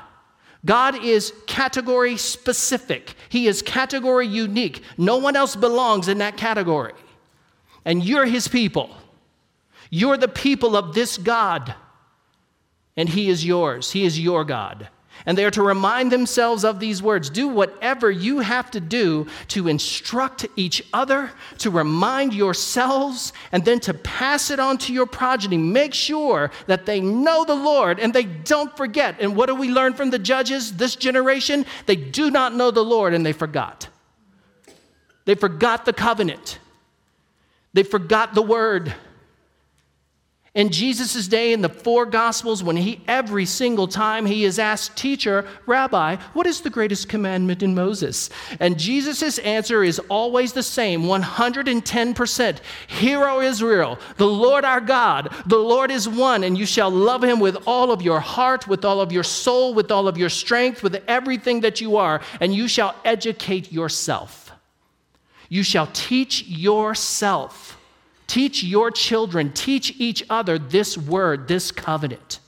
[0.64, 4.85] God is category specific, He is category unique.
[4.97, 6.94] No one else belongs in that category.
[7.85, 8.90] And you're His people.
[9.90, 11.75] You're the people of this God,
[12.97, 13.90] and He is yours.
[13.90, 14.88] He is your God.
[15.27, 17.31] And they are to remind themselves of these words.
[17.31, 23.81] Do whatever you have to do to instruct each other, to remind yourselves, and then
[23.81, 25.57] to pass it on to your progeny.
[25.57, 29.16] Make sure that they know the Lord and they don't forget.
[29.20, 31.64] And what do we learn from the judges this generation?
[31.87, 33.88] They do not know the Lord and they forgot.
[35.24, 36.59] They forgot the covenant,
[37.72, 38.94] they forgot the word.
[40.55, 44.97] In Jesus' day, in the four Gospels, when he, every single time he is asked,
[44.97, 48.31] Teacher, Rabbi, what is the greatest commandment in Moses?
[48.61, 52.61] And Jesus' answer is always the same 110%.
[52.87, 57.25] Hear, O Israel, the Lord our God, the Lord is one, and you shall love
[57.25, 60.29] him with all of your heart, with all of your soul, with all of your
[60.29, 64.53] strength, with everything that you are, and you shall educate yourself.
[65.49, 67.77] You shall teach yourself
[68.27, 72.41] Teach your children, teach each other this word, this covenant.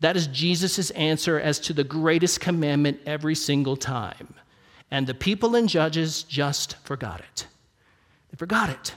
[0.00, 4.34] That is Jesus' answer as to the greatest commandment every single time.
[4.90, 7.46] And the people and Judges just forgot it.
[8.30, 8.94] They forgot it.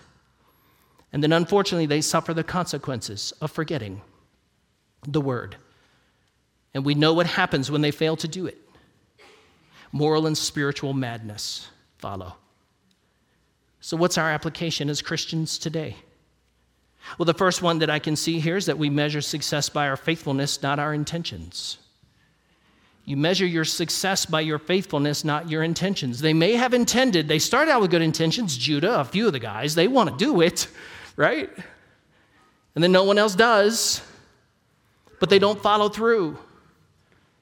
[1.11, 4.01] And then unfortunately, they suffer the consequences of forgetting
[5.07, 5.55] the word.
[6.73, 8.57] And we know what happens when they fail to do it
[9.91, 12.35] moral and spiritual madness follow.
[13.81, 15.95] So, what's our application as Christians today?
[17.17, 19.87] Well, the first one that I can see here is that we measure success by
[19.87, 21.77] our faithfulness, not our intentions.
[23.05, 26.21] You measure your success by your faithfulness, not your intentions.
[26.21, 28.55] They may have intended, they started out with good intentions.
[28.55, 30.67] Judah, a few of the guys, they want to do it,
[31.15, 31.49] right?
[32.75, 34.01] And then no one else does,
[35.19, 36.37] but they don't follow through.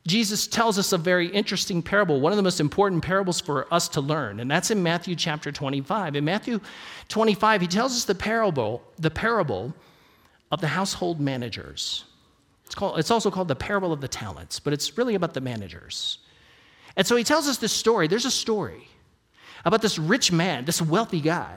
[0.08, 3.89] Jesus tells us a very interesting parable, one of the most important parables for us
[3.89, 6.15] to learn, and that's in Matthew chapter 25.
[6.15, 6.62] In Matthew
[7.10, 9.74] 25, he tells us the parable, the parable
[10.50, 12.06] of the household managers.
[12.65, 15.41] It's, called, it's also called the parable of the talents, but it's really about the
[15.41, 16.20] managers.
[16.96, 18.08] And so he tells us this story.
[18.08, 18.88] There's a story
[19.65, 21.56] about this rich man, this wealthy guy.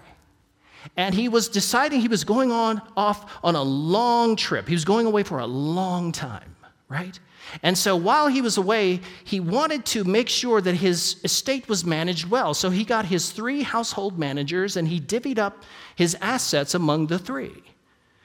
[0.96, 4.66] And he was deciding he was going on off on a long trip.
[4.66, 6.56] He was going away for a long time,
[6.90, 7.18] right?
[7.62, 11.84] And so while he was away, he wanted to make sure that his estate was
[11.84, 12.52] managed well.
[12.52, 15.62] So he got his three household managers and he divvied up
[15.94, 17.62] his assets among the three.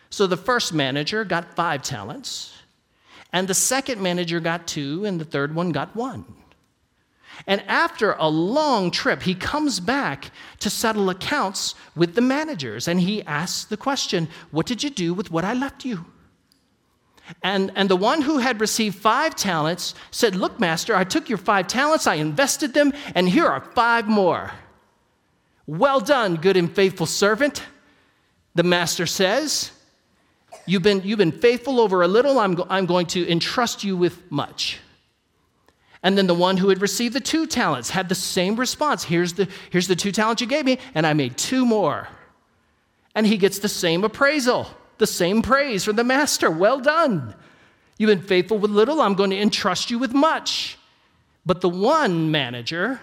[0.09, 2.53] So the first manager got five talents,
[3.33, 6.23] and the second manager got two, and the third one got one.
[7.47, 13.01] And after a long trip, he comes back to settle accounts with the managers, and
[13.01, 16.05] he asks the question What did you do with what I left you?
[17.41, 21.37] And, and the one who had received five talents said, Look, master, I took your
[21.37, 24.51] five talents, I invested them, and here are five more.
[25.67, 27.63] Well done, good and faithful servant,
[28.53, 29.71] the master says.
[30.67, 33.97] You've been, you've been faithful over a little, I'm, go, I'm going to entrust you
[33.97, 34.79] with much.
[36.01, 39.33] And then the one who had received the two talents had the same response here's
[39.33, 42.07] the, here's the two talents you gave me, and I made two more.
[43.15, 46.49] And he gets the same appraisal, the same praise from the master.
[46.49, 47.35] Well done.
[47.97, 50.77] You've been faithful with little, I'm going to entrust you with much.
[51.45, 52.99] But the one manager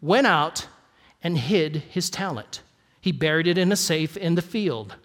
[0.00, 0.66] went out
[1.22, 2.62] and hid his talent.
[3.00, 4.96] He buried it in a safe in the field.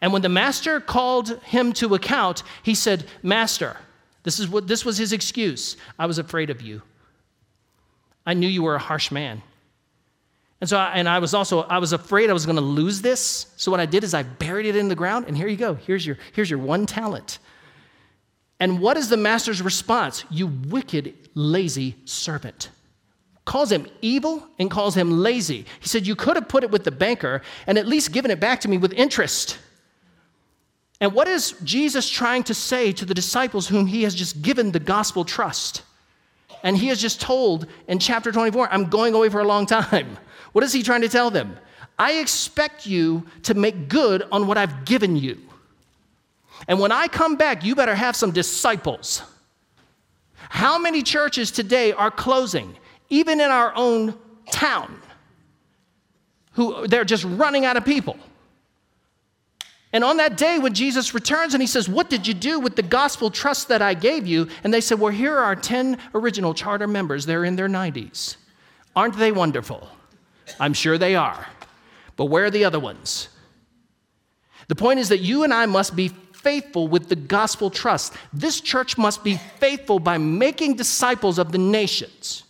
[0.00, 3.76] And when the master called him to account, he said, Master,
[4.22, 5.76] this, is what, this was his excuse.
[5.98, 6.82] I was afraid of you.
[8.24, 9.42] I knew you were a harsh man.
[10.62, 13.02] And so, I, and I was also, I was afraid I was going to lose
[13.02, 13.52] this.
[13.56, 15.74] So what I did is I buried it in the ground, and here you go.
[15.74, 17.40] Here's your, here's your one talent.
[18.60, 20.24] And what is the master's response?
[20.30, 22.70] You wicked, lazy servant.
[23.44, 25.66] Calls him evil and calls him lazy.
[25.80, 28.38] He said, You could have put it with the banker and at least given it
[28.38, 29.58] back to me with interest.
[31.00, 34.70] And what is Jesus trying to say to the disciples whom he has just given
[34.70, 35.82] the gospel trust?
[36.62, 40.18] And he has just told in chapter 24, I'm going away for a long time.
[40.52, 41.56] What is he trying to tell them?
[41.98, 45.38] I expect you to make good on what I've given you.
[46.68, 49.22] And when I come back, you better have some disciples.
[50.48, 52.76] How many churches today are closing,
[53.08, 54.14] even in our own
[54.50, 55.00] town,
[56.52, 58.18] who they're just running out of people?
[59.94, 62.76] And on that day, when Jesus returns and he says, What did you do with
[62.76, 64.48] the gospel trust that I gave you?
[64.64, 67.26] And they said, Well, here are 10 original charter members.
[67.26, 68.36] They're in their 90s.
[68.96, 69.88] Aren't they wonderful?
[70.58, 71.46] I'm sure they are.
[72.16, 73.28] But where are the other ones?
[74.68, 78.14] The point is that you and I must be faithful with the gospel trust.
[78.32, 82.44] This church must be faithful by making disciples of the nations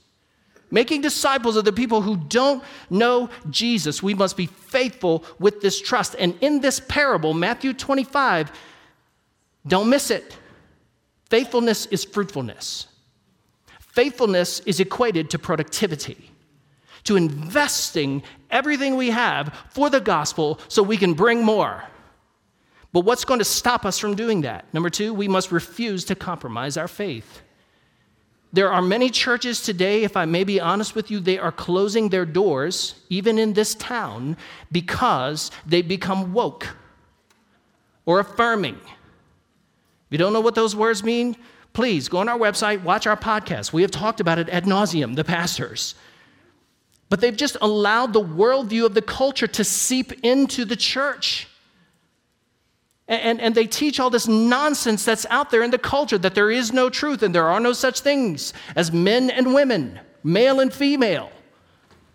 [0.73, 4.03] making disciples of the people who don't know Jesus.
[4.03, 6.17] We must be faithful with this trust.
[6.19, 8.51] And in this parable, Matthew 25,
[9.67, 10.37] don't miss it.
[11.31, 12.87] Faithfulness is fruitfulness.
[13.81, 16.32] Faithfulness is equated to productivity,
[17.05, 21.85] to investing everything we have for the gospel so we can bring more.
[22.93, 24.73] But what's going to stop us from doing that?
[24.75, 27.41] Number two, we must refuse to compromise our faith.
[28.53, 32.11] There are many churches today, if I may be honest with you, they are closing
[32.11, 34.37] their doors, even in this town,
[34.71, 36.69] because they become woke
[38.05, 38.75] or affirming.
[38.75, 41.35] If you don't know what those words mean,
[41.73, 43.73] please go on our website, watch our podcast.
[43.73, 45.95] We have talked about it ad nauseum, the pastors.
[47.13, 51.47] But they've just allowed the worldview of the culture to seep into the church.
[53.07, 56.51] And, and they teach all this nonsense that's out there in the culture that there
[56.51, 60.73] is no truth and there are no such things as men and women, male and
[60.73, 61.31] female.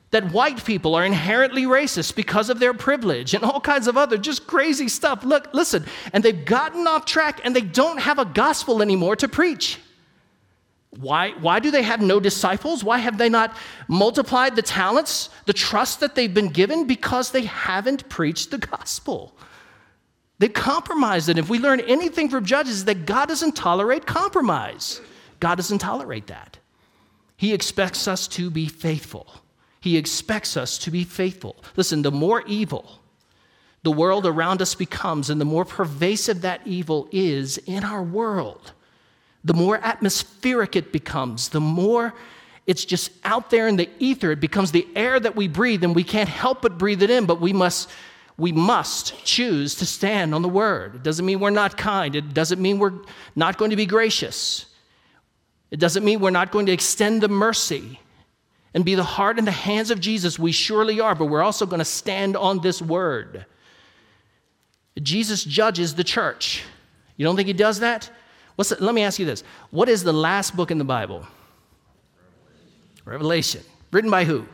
[0.09, 4.17] That white people are inherently racist because of their privilege and all kinds of other
[4.17, 5.23] just crazy stuff.
[5.23, 9.27] Look, listen, and they've gotten off track and they don't have a gospel anymore to
[9.27, 9.77] preach.
[10.99, 12.83] Why, why do they have no disciples?
[12.83, 13.55] Why have they not
[13.87, 16.87] multiplied the talents, the trust that they've been given?
[16.87, 19.37] Because they haven't preached the gospel.
[20.39, 21.37] They compromised it.
[21.37, 24.99] If we learn anything from Judges, that God doesn't tolerate compromise.
[25.39, 26.57] God doesn't tolerate that.
[27.35, 29.27] He expects us to be faithful.
[29.79, 31.55] He expects us to be faithful.
[31.75, 32.99] Listen, the more evil
[33.83, 38.73] the world around us becomes, and the more pervasive that evil is in our world,
[39.47, 42.13] the more atmospheric it becomes, the more
[42.65, 44.31] it's just out there in the ether.
[44.31, 47.25] It becomes the air that we breathe, and we can't help but breathe it in,
[47.25, 47.89] but we must
[48.37, 50.95] we must choose to stand on the word.
[50.95, 52.15] It doesn't mean we're not kind.
[52.15, 52.93] It doesn't mean we're
[53.35, 54.67] not going to be gracious.
[55.71, 57.99] It doesn't mean we're not going to extend the mercy
[58.75, 60.37] and be the heart and the hands of Jesus.
[60.37, 63.45] We surely are, but we're also going to stand on this word.
[65.01, 66.63] Jesus judges the church.
[67.15, 68.11] You don't think he does that?
[68.57, 69.43] What's the, let me ask you this.
[69.69, 71.25] What is the last book in the Bible?
[73.05, 73.61] Revelation.
[73.61, 73.61] Revelation.
[73.91, 74.45] Written by who?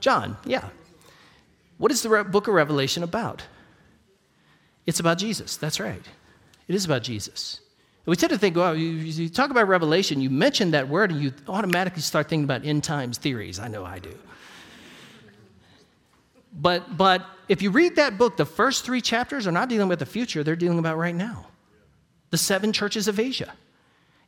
[0.00, 0.36] John.
[0.44, 0.68] Yeah.
[1.78, 3.42] What is the book of Revelation about?
[4.84, 5.56] It's about Jesus.
[5.56, 6.02] That's right.
[6.68, 7.60] It is about Jesus.
[8.04, 11.22] we tend to think, well, you, you, talk about Revelation, you mention that word, and
[11.22, 13.58] you automatically start thinking about end times theories.
[13.58, 14.14] I know I do.
[16.60, 19.98] But, but if you read that book, the first three chapters are not dealing with
[19.98, 21.46] the future, they're dealing about right now.
[22.30, 23.52] The seven churches of Asia.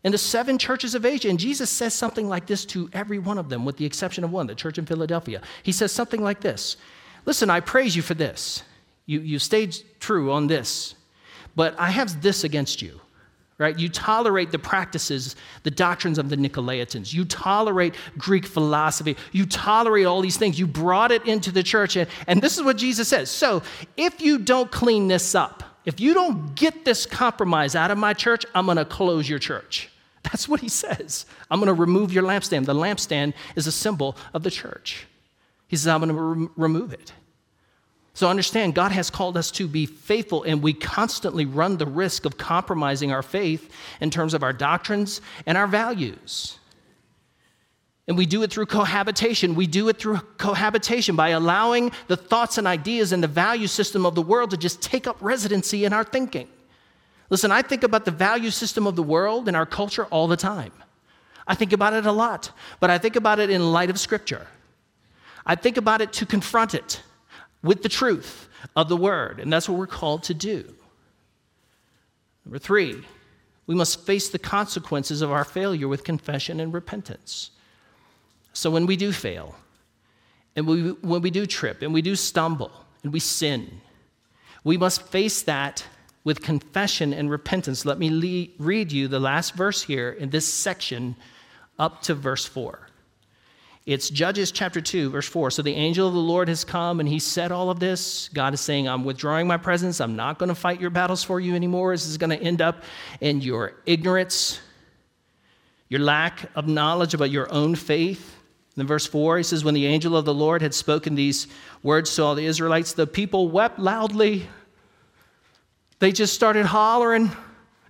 [0.03, 3.36] And the seven churches of Asia, and Jesus says something like this to every one
[3.36, 5.42] of them, with the exception of one, the church in Philadelphia.
[5.62, 6.76] He says something like this
[7.26, 8.62] Listen, I praise you for this.
[9.05, 10.94] You, you stayed true on this,
[11.55, 13.01] but I have this against you
[13.61, 13.78] right?
[13.78, 17.12] You tolerate the practices, the doctrines of the Nicolaitans.
[17.12, 19.18] You tolerate Greek philosophy.
[19.32, 20.59] You tolerate all these things.
[20.59, 21.94] You brought it into the church.
[21.96, 23.30] And, and this is what Jesus says.
[23.30, 23.62] So
[23.98, 28.12] if you don't clean this up, if you don't get this compromise out of my
[28.12, 29.91] church, I'm going to close your church.
[30.22, 31.26] That's what he says.
[31.51, 32.66] I'm going to remove your lampstand.
[32.66, 35.07] The lampstand is a symbol of the church.
[35.68, 37.12] He says, I'm going to re- remove it.
[38.12, 42.26] So understand, God has called us to be faithful, and we constantly run the risk
[42.26, 46.59] of compromising our faith in terms of our doctrines and our values.
[48.11, 49.54] And we do it through cohabitation.
[49.54, 54.04] We do it through cohabitation by allowing the thoughts and ideas and the value system
[54.04, 56.48] of the world to just take up residency in our thinking.
[57.28, 60.36] Listen, I think about the value system of the world and our culture all the
[60.36, 60.72] time.
[61.46, 62.50] I think about it a lot,
[62.80, 64.48] but I think about it in light of Scripture.
[65.46, 67.02] I think about it to confront it
[67.62, 69.38] with the truth of the word.
[69.38, 70.74] And that's what we're called to do.
[72.44, 73.04] Number three,
[73.68, 77.52] we must face the consequences of our failure with confession and repentance.
[78.61, 79.54] So when we do fail,
[80.54, 82.70] and we, when we do trip, and we do stumble,
[83.02, 83.80] and we sin,
[84.64, 85.82] we must face that
[86.24, 87.86] with confession and repentance.
[87.86, 91.16] Let me le- read you the last verse here in this section
[91.78, 92.86] up to verse 4.
[93.86, 95.52] It's Judges chapter 2, verse 4.
[95.52, 98.28] So the angel of the Lord has come and he said all of this.
[98.34, 100.02] God is saying, I'm withdrawing my presence.
[100.02, 101.94] I'm not going to fight your battles for you anymore.
[101.94, 102.82] This is going to end up
[103.22, 104.61] in your ignorance,
[105.88, 108.36] your lack of knowledge about your own faith.
[108.81, 111.47] In verse 4, he says, When the angel of the Lord had spoken these
[111.83, 114.49] words to all the Israelites, the people wept loudly.
[115.99, 117.31] They just started hollering.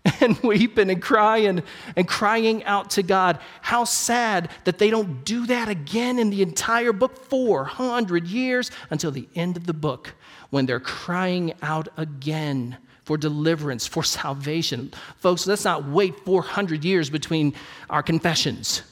[0.20, 1.62] and weeping and crying
[1.94, 3.38] and crying out to God.
[3.60, 9.10] How sad that they don't do that again in the entire book 400 years until
[9.10, 10.14] the end of the book
[10.48, 14.92] when they're crying out again for deliverance, for salvation.
[15.18, 17.54] Folks, let's not wait 400 years between
[17.90, 18.82] our confessions.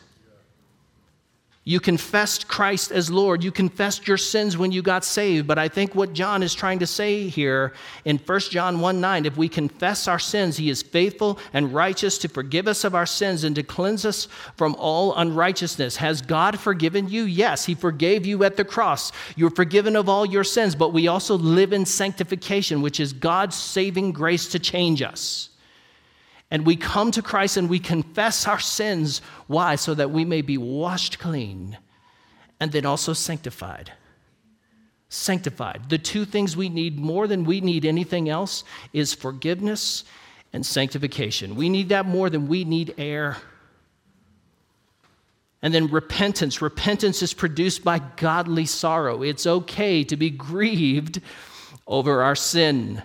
[1.69, 3.45] You confessed Christ as Lord.
[3.45, 5.47] You confessed your sins when you got saved.
[5.47, 7.75] But I think what John is trying to say here
[8.07, 12.17] in 1 John 1 9, if we confess our sins, he is faithful and righteous
[12.19, 15.97] to forgive us of our sins and to cleanse us from all unrighteousness.
[15.97, 17.25] Has God forgiven you?
[17.25, 19.13] Yes, he forgave you at the cross.
[19.37, 23.57] You're forgiven of all your sins, but we also live in sanctification, which is God's
[23.57, 25.51] saving grace to change us.
[26.51, 29.21] And we come to Christ and we confess our sins.
[29.47, 29.75] Why?
[29.77, 31.77] So that we may be washed clean
[32.61, 33.93] and then also sanctified.
[35.09, 35.89] Sanctified.
[35.89, 40.05] The two things we need more than we need anything else is forgiveness
[40.53, 41.55] and sanctification.
[41.55, 43.37] We need that more than we need air.
[45.61, 46.63] And then repentance.
[46.63, 49.23] Repentance is produced by godly sorrow.
[49.23, 51.21] It's okay to be grieved
[51.87, 53.03] over our sin.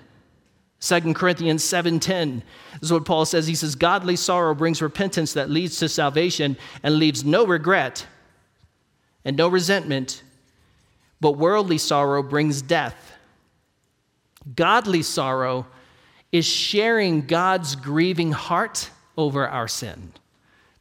[0.83, 2.41] 2 Corinthians 7:10
[2.73, 3.47] this is what Paul says.
[3.47, 8.05] He says, Godly sorrow brings repentance that leads to salvation and leaves no regret
[9.23, 10.21] and no resentment,
[11.21, 13.13] but worldly sorrow brings death.
[14.55, 15.65] Godly sorrow
[16.33, 20.11] is sharing God's grieving heart over our sin.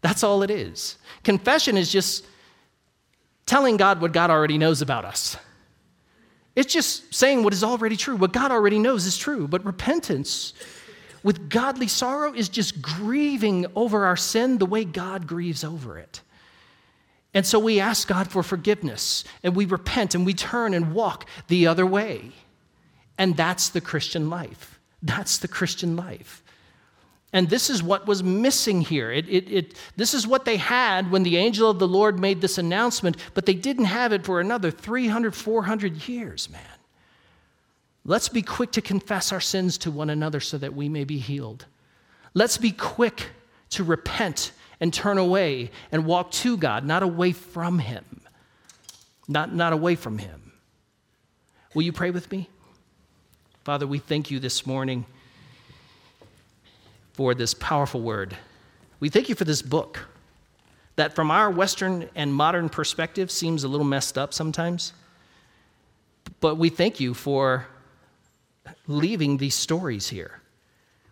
[0.00, 0.98] That's all it is.
[1.22, 2.26] Confession is just
[3.46, 5.36] telling God what God already knows about us.
[6.54, 8.16] It's just saying what is already true.
[8.16, 9.48] What God already knows is true.
[9.48, 10.52] But repentance
[11.22, 16.20] with godly sorrow is just grieving over our sin the way God grieves over it.
[17.34, 21.26] And so we ask God for forgiveness and we repent and we turn and walk
[21.48, 22.32] the other way.
[23.16, 24.78] And that's the Christian life.
[25.02, 26.41] That's the Christian life.
[27.32, 29.10] And this is what was missing here.
[29.10, 32.42] It, it, it, this is what they had when the angel of the Lord made
[32.42, 36.60] this announcement, but they didn't have it for another 300, 400 years, man.
[38.04, 41.18] Let's be quick to confess our sins to one another so that we may be
[41.18, 41.64] healed.
[42.34, 43.28] Let's be quick
[43.70, 48.04] to repent and turn away and walk to God, not away from Him.
[49.28, 50.52] Not, not away from Him.
[51.74, 52.50] Will you pray with me?
[53.64, 55.06] Father, we thank you this morning
[57.12, 58.36] for this powerful word.
[59.00, 60.06] We thank you for this book
[60.96, 64.92] that, from our Western and modern perspective, seems a little messed up sometimes.
[66.40, 67.66] But we thank you for
[68.86, 70.40] leaving these stories here,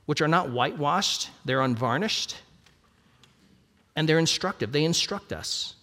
[0.06, 2.36] which are not whitewashed, they're unvarnished,
[3.96, 4.72] and they're instructive.
[4.72, 5.74] They instruct us.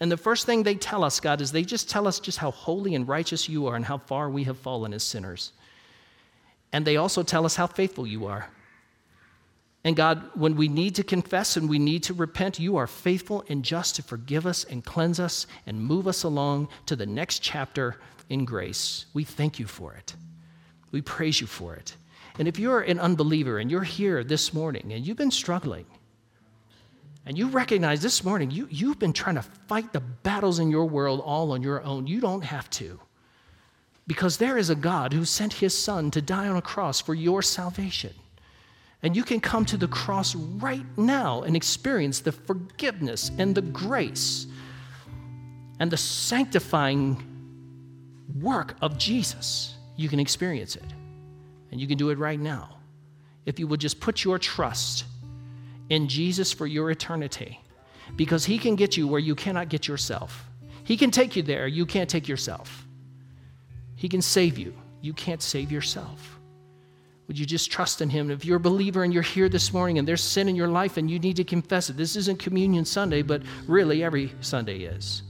[0.00, 2.50] And the first thing they tell us, God, is they just tell us just how
[2.50, 5.52] holy and righteous you are and how far we have fallen as sinners.
[6.72, 8.48] And they also tell us how faithful you are.
[9.82, 13.44] And God, when we need to confess and we need to repent, you are faithful
[13.48, 17.38] and just to forgive us and cleanse us and move us along to the next
[17.38, 17.96] chapter
[18.28, 19.06] in grace.
[19.14, 20.14] We thank you for it.
[20.92, 21.96] We praise you for it.
[22.38, 25.86] And if you're an unbeliever and you're here this morning and you've been struggling,
[27.26, 30.86] and you recognize this morning you, you've been trying to fight the battles in your
[30.86, 33.00] world all on your own, you don't have to.
[34.06, 37.14] Because there is a God who sent his son to die on a cross for
[37.14, 38.14] your salvation.
[39.02, 43.62] And you can come to the cross right now and experience the forgiveness and the
[43.62, 44.46] grace
[45.78, 47.22] and the sanctifying
[48.40, 49.74] work of Jesus.
[49.96, 50.84] You can experience it.
[51.72, 52.76] And you can do it right now.
[53.46, 55.04] If you would just put your trust
[55.88, 57.60] in Jesus for your eternity,
[58.16, 60.46] because He can get you where you cannot get yourself.
[60.84, 62.86] He can take you there, you can't take yourself.
[63.96, 66.39] He can save you, you can't save yourself.
[67.30, 68.28] Would you just trust in Him?
[68.28, 70.96] If you're a believer and you're here this morning and there's sin in your life
[70.96, 75.22] and you need to confess it, this isn't Communion Sunday, but really every Sunday is.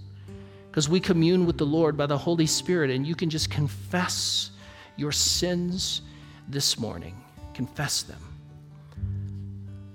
[0.71, 4.53] Because we commune with the Lord by the Holy Spirit, and you can just confess
[4.97, 6.01] your sins
[6.49, 7.23] this morning.
[7.53, 8.23] Confess them.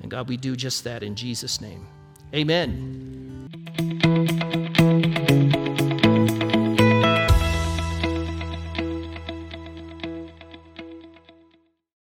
[0.03, 1.87] And God, we do just that in Jesus' name.
[2.35, 3.34] Amen.